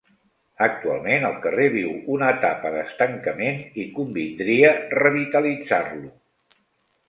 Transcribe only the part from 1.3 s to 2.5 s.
carrer viu una